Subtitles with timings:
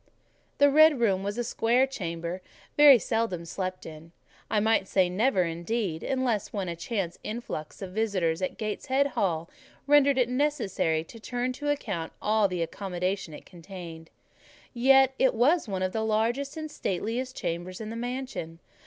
[0.57, 2.41] The red room was a square chamber,
[2.75, 4.13] very seldom slept in,
[4.49, 9.47] I might say never, indeed, unless when a chance influx of visitors at Gateshead Hall
[9.85, 14.09] rendered it necessary to turn to account all the accommodation it contained:
[14.73, 18.57] yet it was one of the largest and stateliest chambers in the mansion.